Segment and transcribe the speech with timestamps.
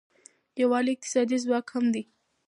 [0.61, 2.03] یووالی اقتصادي ځواک هم دی.